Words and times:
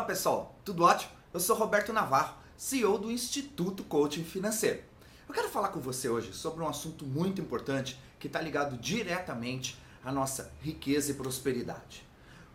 Olá 0.00 0.06
pessoal, 0.06 0.58
tudo 0.64 0.84
ótimo? 0.84 1.12
Eu 1.30 1.38
sou 1.38 1.54
Roberto 1.54 1.92
Navarro, 1.92 2.38
CEO 2.56 2.96
do 2.96 3.10
Instituto 3.10 3.84
Coaching 3.84 4.24
Financeiro. 4.24 4.82
Eu 5.28 5.34
quero 5.34 5.50
falar 5.50 5.68
com 5.68 5.78
você 5.78 6.08
hoje 6.08 6.32
sobre 6.32 6.64
um 6.64 6.68
assunto 6.68 7.04
muito 7.04 7.38
importante 7.38 8.00
que 8.18 8.26
está 8.26 8.40
ligado 8.40 8.78
diretamente 8.78 9.78
à 10.02 10.10
nossa 10.10 10.50
riqueza 10.62 11.10
e 11.10 11.14
prosperidade. 11.14 12.02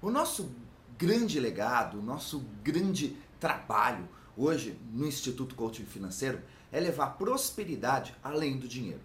O 0.01 0.09
nosso 0.09 0.55
grande 0.97 1.39
legado, 1.39 1.99
o 1.99 2.01
nosso 2.01 2.39
grande 2.63 3.15
trabalho 3.39 4.09
hoje 4.35 4.79
no 4.91 5.05
Instituto 5.05 5.53
Coaching 5.53 5.85
Financeiro 5.85 6.41
é 6.71 6.79
levar 6.79 7.15
prosperidade 7.15 8.15
além 8.23 8.57
do 8.57 8.67
dinheiro. 8.67 9.01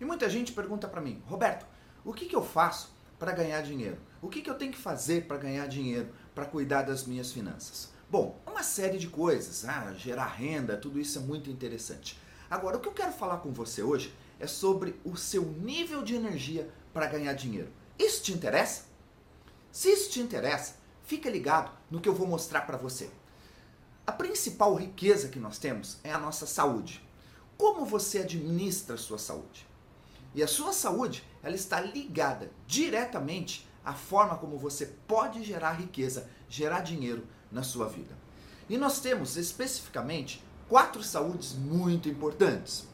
E 0.00 0.04
muita 0.04 0.28
gente 0.28 0.50
pergunta 0.50 0.88
para 0.88 1.00
mim, 1.00 1.22
Roberto, 1.28 1.64
o 2.04 2.12
que, 2.12 2.26
que 2.26 2.34
eu 2.34 2.42
faço 2.42 2.92
para 3.24 3.32
ganhar 3.32 3.62
dinheiro? 3.62 3.96
O 4.20 4.28
que, 4.28 4.42
que 4.42 4.50
eu 4.50 4.54
tenho 4.54 4.70
que 4.70 4.78
fazer 4.78 5.26
para 5.26 5.38
ganhar 5.38 5.66
dinheiro, 5.66 6.10
para 6.34 6.44
cuidar 6.44 6.82
das 6.82 7.06
minhas 7.06 7.32
finanças? 7.32 7.88
Bom, 8.10 8.38
uma 8.46 8.62
série 8.62 8.98
de 8.98 9.08
coisas, 9.08 9.64
ah, 9.64 9.94
gerar 9.94 10.26
renda, 10.26 10.76
tudo 10.76 11.00
isso 11.00 11.18
é 11.18 11.22
muito 11.22 11.48
interessante. 11.48 12.20
Agora, 12.50 12.76
o 12.76 12.80
que 12.80 12.86
eu 12.86 12.92
quero 12.92 13.12
falar 13.12 13.38
com 13.38 13.50
você 13.50 13.82
hoje 13.82 14.14
é 14.38 14.46
sobre 14.46 15.00
o 15.02 15.16
seu 15.16 15.42
nível 15.42 16.02
de 16.02 16.14
energia 16.14 16.68
para 16.92 17.06
ganhar 17.06 17.32
dinheiro. 17.32 17.72
Isso 17.98 18.22
te 18.22 18.32
interessa? 18.34 18.82
Se 19.72 19.88
isso 19.88 20.10
te 20.10 20.20
interessa, 20.20 20.74
fica 21.02 21.30
ligado 21.30 21.72
no 21.90 22.02
que 22.02 22.08
eu 22.10 22.14
vou 22.14 22.26
mostrar 22.26 22.66
para 22.66 22.76
você. 22.76 23.08
A 24.06 24.12
principal 24.12 24.74
riqueza 24.74 25.28
que 25.28 25.38
nós 25.38 25.56
temos 25.56 25.96
é 26.04 26.12
a 26.12 26.18
nossa 26.18 26.44
saúde. 26.44 27.02
Como 27.56 27.86
você 27.86 28.18
administra 28.18 28.96
a 28.96 28.98
sua 28.98 29.16
saúde? 29.16 29.66
E 30.34 30.42
a 30.42 30.48
sua 30.48 30.72
saúde, 30.72 31.22
ela 31.42 31.54
está 31.54 31.80
ligada 31.80 32.50
diretamente 32.66 33.68
à 33.84 33.92
forma 33.92 34.36
como 34.36 34.58
você 34.58 34.86
pode 35.06 35.44
gerar 35.44 35.72
riqueza, 35.72 36.28
gerar 36.48 36.80
dinheiro 36.80 37.26
na 37.52 37.62
sua 37.62 37.88
vida. 37.88 38.16
E 38.68 38.76
nós 38.76 38.98
temos 38.98 39.36
especificamente 39.36 40.42
quatro 40.68 41.02
saúdes 41.02 41.52
muito 41.52 42.08
importantes. 42.08 42.88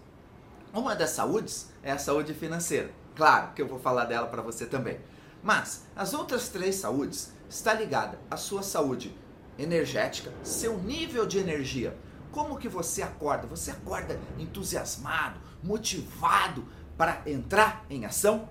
Uma 0.72 0.94
das 0.94 1.10
saúdes 1.10 1.70
é 1.82 1.92
a 1.92 1.98
saúde 1.98 2.34
financeira. 2.34 2.92
Claro 3.16 3.52
que 3.54 3.62
eu 3.62 3.68
vou 3.68 3.78
falar 3.78 4.04
dela 4.04 4.26
para 4.26 4.42
você 4.42 4.66
também. 4.66 5.00
Mas 5.42 5.84
as 5.96 6.12
outras 6.12 6.48
três 6.48 6.76
saúdes 6.76 7.32
está 7.48 7.72
ligada 7.72 8.18
à 8.30 8.36
sua 8.36 8.62
saúde 8.62 9.16
energética, 9.58 10.32
seu 10.42 10.78
nível 10.78 11.26
de 11.26 11.38
energia. 11.38 11.96
Como 12.30 12.58
que 12.58 12.68
você 12.68 13.02
acorda? 13.02 13.46
Você 13.46 13.70
acorda 13.70 14.18
entusiasmado, 14.38 15.40
motivado 15.62 16.64
para 17.00 17.22
entrar 17.24 17.86
em 17.88 18.04
ação? 18.04 18.46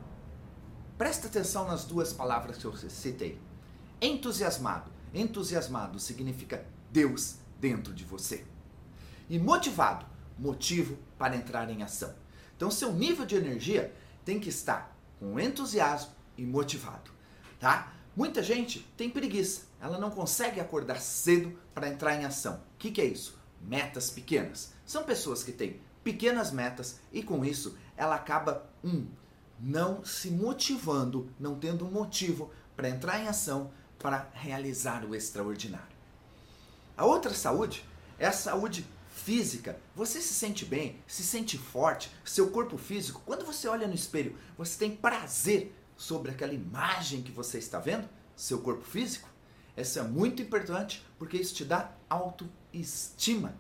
Presta 0.98 1.28
atenção 1.28 1.68
nas 1.68 1.86
duas 1.86 2.12
palavras 2.12 2.58
que 2.58 2.66
eu 2.66 2.76
citei. 2.76 3.40
Entusiasmado. 4.02 4.90
Entusiasmado 5.14 6.00
significa 6.00 6.66
Deus 6.90 7.36
dentro 7.60 7.94
de 7.94 8.04
você. 8.04 8.44
E 9.30 9.38
motivado, 9.38 10.04
motivo 10.36 10.98
para 11.16 11.36
entrar 11.36 11.70
em 11.70 11.84
ação. 11.84 12.12
Então, 12.58 12.72
seu 12.72 12.92
nível 12.92 13.24
de 13.24 13.36
energia 13.36 13.94
tem 14.26 14.40
que 14.40 14.50
estar 14.50 14.98
com 15.20 15.40
entusiasmo 15.40 16.10
e 16.36 16.44
motivado, 16.44 17.12
tá? 17.60 17.94
Muita 18.16 18.42
gente 18.42 18.80
tem 18.98 19.12
preguiça, 19.12 19.68
ela 19.80 20.00
não 20.00 20.10
consegue 20.10 20.60
acordar 20.60 21.00
cedo 21.00 21.56
para 21.72 21.88
entrar 21.88 22.16
em 22.16 22.26
ação. 22.26 22.56
O 22.56 22.80
que, 22.80 22.90
que 22.90 23.00
é 23.00 23.06
isso? 23.06 23.40
Metas 23.62 24.10
pequenas. 24.10 24.74
São 24.88 25.04
pessoas 25.04 25.44
que 25.44 25.52
têm 25.52 25.80
pequenas 26.10 26.52
metas 26.52 27.00
e 27.14 27.22
com 27.22 27.46
isso 27.46 27.78
ela 27.96 28.16
acaba 28.16 28.68
um 28.84 29.06
não 29.60 30.04
se 30.04 30.32
motivando, 30.32 31.30
não 31.40 31.60
tendo 31.60 31.86
motivo 31.86 32.50
para 32.76 32.90
entrar 32.90 33.20
em 33.20 33.28
ação 33.28 33.72
para 34.00 34.28
realizar 34.34 35.06
o 35.06 35.14
extraordinário. 35.14 36.00
A 36.98 37.06
outra 37.06 37.34
saúde 37.34 37.86
é 38.18 38.26
a 38.26 38.32
saúde 38.32 38.88
física. 39.10 39.78
Você 39.96 40.20
se 40.20 40.34
sente 40.34 40.66
bem, 40.66 41.00
se 41.06 41.24
sente 41.24 41.58
forte, 41.58 42.10
seu 42.26 42.50
corpo 42.50 42.78
físico, 42.78 43.22
quando 43.26 43.46
você 43.46 43.68
olha 43.68 43.88
no 43.88 43.94
espelho, 43.94 44.36
você 44.58 44.80
tem 44.80 44.96
prazer 44.96 45.76
sobre 45.96 46.32
aquela 46.32 46.54
imagem 46.54 47.22
que 47.22 47.32
você 47.32 47.60
está 47.60 47.78
vendo, 47.78 48.08
seu 48.36 48.62
corpo 48.62 48.84
físico. 48.84 49.30
Isso 49.78 50.00
é 50.00 50.04
muito 50.04 50.42
importante 50.42 51.06
porque 51.20 51.38
isso 51.38 51.54
te 51.54 51.66
dá 51.66 51.92
autoestima. 52.10 53.54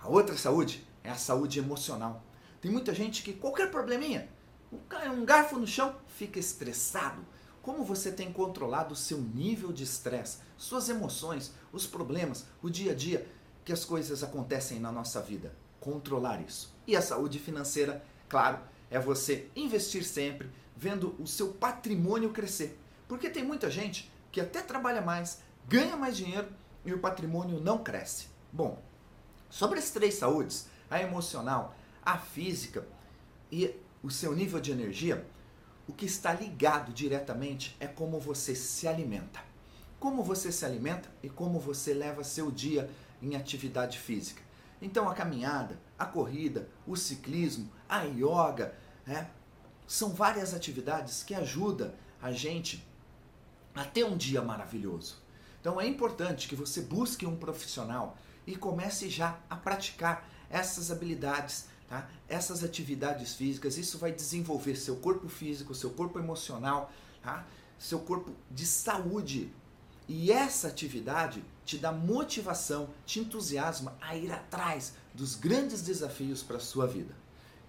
A 0.00 0.08
outra 0.08 0.36
saúde 0.36 0.87
é 1.02 1.10
a 1.10 1.16
saúde 1.16 1.58
emocional. 1.58 2.24
Tem 2.60 2.70
muita 2.70 2.94
gente 2.94 3.22
que 3.22 3.32
qualquer 3.32 3.70
probleminha, 3.70 4.28
um 4.72 5.24
garfo 5.24 5.58
no 5.58 5.66
chão, 5.66 5.96
fica 6.06 6.38
estressado. 6.38 7.24
Como 7.62 7.84
você 7.84 8.10
tem 8.10 8.32
controlado 8.32 8.94
o 8.94 8.96
seu 8.96 9.18
nível 9.18 9.72
de 9.72 9.84
estresse, 9.84 10.38
suas 10.56 10.88
emoções, 10.88 11.52
os 11.72 11.86
problemas, 11.86 12.46
o 12.62 12.70
dia 12.70 12.92
a 12.92 12.94
dia 12.94 13.28
que 13.64 13.72
as 13.72 13.84
coisas 13.84 14.22
acontecem 14.22 14.80
na 14.80 14.90
nossa 14.90 15.20
vida? 15.20 15.54
Controlar 15.80 16.40
isso. 16.40 16.74
E 16.86 16.96
a 16.96 17.02
saúde 17.02 17.38
financeira, 17.38 18.02
claro, 18.28 18.58
é 18.90 18.98
você 18.98 19.50
investir 19.54 20.04
sempre, 20.04 20.50
vendo 20.76 21.14
o 21.18 21.26
seu 21.26 21.52
patrimônio 21.52 22.30
crescer. 22.30 22.78
Porque 23.06 23.28
tem 23.28 23.44
muita 23.44 23.70
gente 23.70 24.10
que 24.32 24.40
até 24.40 24.62
trabalha 24.62 25.02
mais, 25.02 25.40
ganha 25.66 25.96
mais 25.96 26.16
dinheiro 26.16 26.48
e 26.84 26.92
o 26.92 26.98
patrimônio 26.98 27.60
não 27.60 27.78
cresce. 27.78 28.28
Bom, 28.52 28.82
sobre 29.50 29.78
as 29.78 29.90
três 29.90 30.14
saúdes, 30.14 30.66
a 30.90 31.00
emocional, 31.00 31.76
a 32.04 32.18
física 32.18 32.86
e 33.50 33.74
o 34.02 34.10
seu 34.10 34.34
nível 34.34 34.60
de 34.60 34.72
energia, 34.72 35.26
o 35.86 35.92
que 35.92 36.06
está 36.06 36.32
ligado 36.32 36.92
diretamente 36.92 37.76
é 37.80 37.86
como 37.86 38.20
você 38.20 38.54
se 38.54 38.86
alimenta. 38.86 39.40
Como 39.98 40.22
você 40.22 40.52
se 40.52 40.64
alimenta 40.64 41.10
e 41.22 41.28
como 41.28 41.58
você 41.58 41.92
leva 41.92 42.22
seu 42.22 42.50
dia 42.50 42.88
em 43.20 43.34
atividade 43.34 43.98
física. 43.98 44.42
Então 44.80 45.08
a 45.08 45.14
caminhada, 45.14 45.78
a 45.98 46.06
corrida, 46.06 46.68
o 46.86 46.94
ciclismo, 46.96 47.70
a 47.88 48.02
yoga, 48.02 48.74
né, 49.04 49.28
são 49.86 50.10
várias 50.10 50.54
atividades 50.54 51.22
que 51.22 51.34
ajudam 51.34 51.92
a 52.22 52.30
gente 52.30 52.86
a 53.74 53.84
ter 53.84 54.04
um 54.04 54.16
dia 54.16 54.42
maravilhoso. 54.42 55.16
Então 55.60 55.80
é 55.80 55.86
importante 55.86 56.46
que 56.46 56.54
você 56.54 56.82
busque 56.82 57.26
um 57.26 57.36
profissional 57.36 58.16
e 58.48 58.56
comece 58.56 59.08
já 59.08 59.38
a 59.48 59.56
praticar 59.56 60.28
essas 60.50 60.90
habilidades 60.90 61.66
Tá? 61.88 62.06
Essas 62.28 62.62
atividades 62.62 63.34
físicas, 63.34 63.78
isso 63.78 63.96
vai 63.96 64.12
desenvolver 64.12 64.76
seu 64.76 64.96
corpo 64.96 65.26
físico, 65.28 65.74
seu 65.74 65.88
corpo 65.88 66.18
emocional, 66.18 66.92
tá? 67.22 67.46
seu 67.78 68.00
corpo 68.00 68.30
de 68.50 68.66
saúde. 68.66 69.50
E 70.06 70.30
essa 70.30 70.68
atividade 70.68 71.42
te 71.64 71.78
dá 71.78 71.90
motivação, 71.90 72.90
te 73.06 73.20
entusiasma 73.20 73.96
a 74.02 74.14
ir 74.14 74.30
atrás 74.30 74.94
dos 75.14 75.34
grandes 75.34 75.80
desafios 75.80 76.42
para 76.42 76.58
a 76.58 76.60
sua 76.60 76.86
vida. 76.86 77.14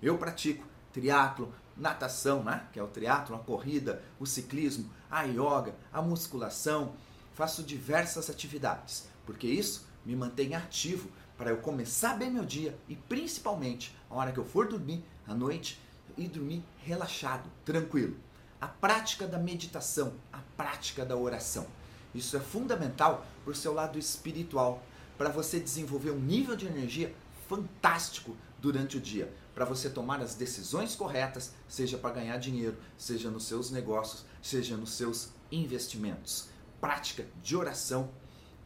Eu 0.01 0.17
pratico 0.17 0.67
triatlo, 0.91 1.53
natação, 1.77 2.43
né? 2.43 2.67
que 2.73 2.79
é 2.79 2.83
o 2.83 2.87
triatlo, 2.87 3.37
a 3.37 3.39
corrida, 3.39 4.03
o 4.19 4.25
ciclismo, 4.25 4.89
a 5.09 5.23
yoga, 5.23 5.75
a 5.93 6.01
musculação. 6.01 6.93
Faço 7.33 7.63
diversas 7.63 8.29
atividades, 8.29 9.07
porque 9.25 9.47
isso 9.47 9.88
me 10.05 10.15
mantém 10.15 10.55
ativo 10.55 11.09
para 11.37 11.51
eu 11.51 11.57
começar 11.57 12.17
bem 12.17 12.29
meu 12.29 12.45
dia 12.45 12.77
e 12.87 12.95
principalmente 12.95 13.95
a 14.09 14.15
hora 14.15 14.31
que 14.31 14.37
eu 14.37 14.45
for 14.45 14.67
dormir 14.67 15.03
à 15.27 15.33
noite 15.33 15.79
e 16.17 16.27
dormir 16.27 16.63
relaxado, 16.83 17.49
tranquilo. 17.63 18.17
A 18.59 18.67
prática 18.67 19.25
da 19.25 19.37
meditação, 19.37 20.13
a 20.33 20.39
prática 20.57 21.05
da 21.05 21.15
oração. 21.15 21.65
Isso 22.13 22.35
é 22.35 22.39
fundamental 22.39 23.25
para 23.43 23.51
o 23.51 23.55
seu 23.55 23.73
lado 23.73 23.97
espiritual, 23.97 24.83
para 25.17 25.29
você 25.29 25.59
desenvolver 25.59 26.11
um 26.11 26.19
nível 26.19 26.55
de 26.55 26.65
energia 26.65 27.13
fantástico 27.47 28.35
durante 28.59 28.97
o 28.97 29.01
dia, 29.01 29.33
para 29.55 29.65
você 29.65 29.89
tomar 29.89 30.21
as 30.21 30.35
decisões 30.35 30.95
corretas, 30.95 31.53
seja 31.67 31.97
para 31.97 32.15
ganhar 32.15 32.37
dinheiro, 32.37 32.77
seja 32.97 33.29
nos 33.29 33.45
seus 33.45 33.71
negócios, 33.71 34.25
seja 34.41 34.75
nos 34.75 34.91
seus 34.91 35.29
investimentos. 35.51 36.47
Prática 36.81 37.25
de 37.41 37.55
oração 37.55 38.09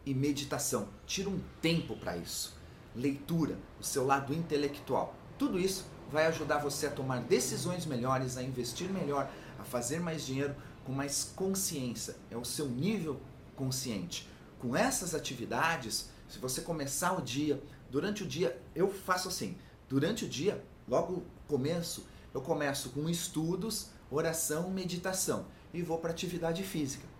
e 0.05 0.13
meditação. 0.13 0.89
Tira 1.05 1.29
um 1.29 1.39
tempo 1.61 1.95
para 1.95 2.17
isso 2.17 2.63
leitura, 2.95 3.57
o 3.79 3.83
seu 3.83 4.05
lado 4.05 4.33
intelectual. 4.33 5.15
Tudo 5.37 5.59
isso 5.59 5.85
vai 6.11 6.27
ajudar 6.27 6.59
você 6.59 6.87
a 6.87 6.91
tomar 6.91 7.21
decisões 7.21 7.85
melhores, 7.85 8.37
a 8.37 8.43
investir 8.43 8.89
melhor, 8.89 9.29
a 9.59 9.63
fazer 9.63 9.99
mais 9.99 10.25
dinheiro 10.25 10.55
com 10.85 10.91
mais 10.91 11.31
consciência. 11.35 12.15
É 12.29 12.37
o 12.37 12.45
seu 12.45 12.67
nível 12.67 13.19
consciente. 13.55 14.29
Com 14.59 14.75
essas 14.75 15.15
atividades, 15.15 16.09
se 16.29 16.39
você 16.39 16.61
começar 16.61 17.13
o 17.13 17.21
dia, 17.21 17.61
durante 17.89 18.23
o 18.23 18.27
dia, 18.27 18.61
eu 18.75 18.89
faço 18.89 19.27
assim: 19.27 19.57
durante 19.89 20.25
o 20.25 20.29
dia, 20.29 20.63
logo 20.87 21.23
começo, 21.47 22.05
eu 22.33 22.41
começo 22.41 22.89
com 22.89 23.09
estudos, 23.09 23.89
oração, 24.09 24.69
meditação 24.69 25.45
e 25.73 25.81
vou 25.81 25.97
para 25.97 26.11
atividade 26.11 26.63
física. 26.63 27.12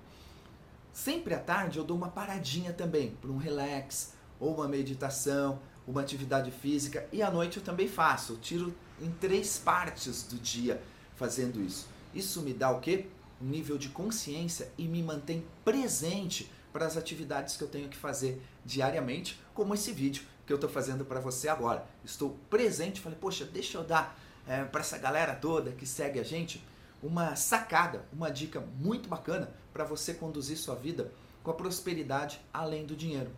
Sempre 0.93 1.33
à 1.33 1.39
tarde 1.39 1.79
eu 1.79 1.83
dou 1.83 1.97
uma 1.97 2.09
paradinha 2.09 2.71
também 2.71 3.17
para 3.19 3.31
um 3.31 3.37
relax, 3.37 4.13
ou 4.39 4.53
uma 4.53 4.67
meditação, 4.67 5.59
uma 5.87 6.01
atividade 6.01 6.51
física. 6.51 7.07
E 7.11 7.23
à 7.23 7.31
noite 7.31 7.57
eu 7.57 7.63
também 7.63 7.87
faço, 7.87 8.33
eu 8.33 8.37
tiro 8.37 8.75
em 9.01 9.09
três 9.09 9.57
partes 9.57 10.23
do 10.23 10.35
dia 10.37 10.81
fazendo 11.15 11.61
isso. 11.61 11.87
Isso 12.13 12.41
me 12.41 12.53
dá 12.53 12.69
o 12.69 12.79
quê? 12.79 13.07
Um 13.41 13.45
nível 13.47 13.77
de 13.77 13.89
consciência 13.89 14.71
e 14.77 14.87
me 14.87 15.01
mantém 15.01 15.43
presente 15.65 16.51
para 16.71 16.85
as 16.85 16.95
atividades 16.95 17.57
que 17.57 17.63
eu 17.63 17.67
tenho 17.67 17.89
que 17.89 17.97
fazer 17.97 18.41
diariamente, 18.63 19.39
como 19.53 19.73
esse 19.73 19.91
vídeo 19.91 20.23
que 20.45 20.53
eu 20.53 20.55
estou 20.55 20.69
fazendo 20.69 21.03
para 21.03 21.19
você 21.19 21.47
agora. 21.47 21.85
Estou 22.03 22.37
presente, 22.49 23.01
falei, 23.01 23.17
poxa, 23.19 23.45
deixa 23.45 23.77
eu 23.79 23.83
dar 23.83 24.19
é, 24.47 24.63
para 24.63 24.81
essa 24.81 24.97
galera 24.97 25.33
toda 25.35 25.71
que 25.71 25.85
segue 25.85 26.19
a 26.19 26.23
gente 26.23 26.63
uma 27.03 27.35
sacada, 27.35 28.05
uma 28.13 28.31
dica 28.31 28.61
muito 28.79 29.09
bacana 29.09 29.53
para 29.73 29.83
você 29.83 30.13
conduzir 30.13 30.57
sua 30.57 30.73
vida 30.73 31.11
com 31.43 31.51
a 31.51 31.53
prosperidade 31.53 32.39
além 32.53 32.85
do 32.85 32.95
dinheiro. 32.95 33.29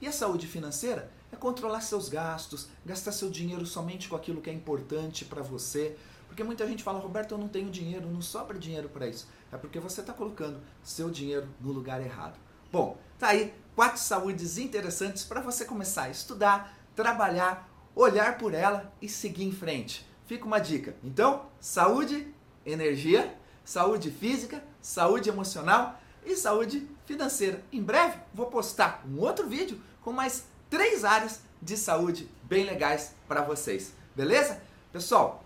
E 0.00 0.06
a 0.06 0.12
saúde 0.12 0.46
financeira 0.46 1.12
é 1.30 1.36
controlar 1.36 1.82
seus 1.82 2.08
gastos, 2.08 2.68
gastar 2.84 3.12
seu 3.12 3.28
dinheiro 3.28 3.66
somente 3.66 4.08
com 4.08 4.16
aquilo 4.16 4.40
que 4.40 4.48
é 4.48 4.52
importante 4.52 5.26
para 5.26 5.42
você. 5.42 5.96
Porque 6.26 6.42
muita 6.42 6.66
gente 6.66 6.82
fala, 6.82 6.98
Roberto, 6.98 7.32
eu 7.32 7.38
não 7.38 7.48
tenho 7.48 7.70
dinheiro, 7.70 8.08
não 8.08 8.22
sobra 8.22 8.58
dinheiro 8.58 8.88
para 8.88 9.06
isso. 9.06 9.28
É 9.52 9.58
porque 9.58 9.78
você 9.78 10.00
está 10.00 10.14
colocando 10.14 10.58
seu 10.82 11.10
dinheiro 11.10 11.46
no 11.60 11.70
lugar 11.70 12.00
errado. 12.00 12.38
Bom, 12.72 12.96
tá 13.18 13.28
aí 13.28 13.52
quatro 13.74 14.00
saúdes 14.00 14.56
interessantes 14.56 15.24
para 15.24 15.40
você 15.42 15.64
começar 15.66 16.04
a 16.04 16.10
estudar, 16.10 16.74
trabalhar, 16.96 17.68
olhar 17.94 18.38
por 18.38 18.54
ela 18.54 18.90
e 19.02 19.08
seguir 19.08 19.44
em 19.44 19.52
frente. 19.52 20.08
Fica 20.24 20.46
uma 20.46 20.60
dica. 20.60 20.94
Então, 21.02 21.46
saúde, 21.60 22.32
energia, 22.70 23.36
saúde 23.64 24.10
física, 24.10 24.62
saúde 24.80 25.28
emocional 25.28 26.00
e 26.24 26.36
saúde 26.36 26.88
financeira. 27.04 27.62
Em 27.72 27.82
breve 27.82 28.18
vou 28.32 28.46
postar 28.46 29.04
um 29.08 29.18
outro 29.18 29.48
vídeo 29.48 29.80
com 30.02 30.12
mais 30.12 30.44
três 30.68 31.04
áreas 31.04 31.40
de 31.60 31.76
saúde 31.76 32.28
bem 32.42 32.64
legais 32.64 33.14
para 33.28 33.42
vocês. 33.42 33.92
Beleza? 34.14 34.60
Pessoal, 34.92 35.44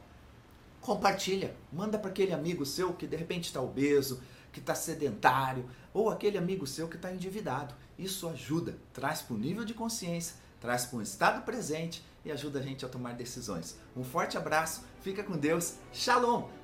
compartilha, 0.80 1.54
manda 1.72 1.98
para 1.98 2.10
aquele 2.10 2.32
amigo 2.32 2.64
seu 2.64 2.92
que 2.92 3.06
de 3.06 3.16
repente 3.16 3.44
está 3.44 3.60
obeso, 3.60 4.20
que 4.52 4.60
está 4.60 4.74
sedentário, 4.74 5.68
ou 5.92 6.10
aquele 6.10 6.38
amigo 6.38 6.66
seu 6.66 6.88
que 6.88 6.96
está 6.96 7.12
endividado. 7.12 7.74
Isso 7.98 8.28
ajuda, 8.28 8.76
traz 8.92 9.20
para 9.20 9.34
o 9.34 9.38
nível 9.38 9.64
de 9.64 9.74
consciência, 9.74 10.36
traz 10.60 10.86
para 10.86 10.98
um 10.98 11.02
estado 11.02 11.42
presente 11.42 12.04
e 12.24 12.32
ajuda 12.32 12.58
a 12.58 12.62
gente 12.62 12.84
a 12.84 12.88
tomar 12.88 13.14
decisões. 13.14 13.76
Um 13.96 14.04
forte 14.04 14.36
abraço, 14.36 14.82
fica 15.02 15.22
com 15.22 15.36
Deus, 15.36 15.74
shalom! 15.92 16.63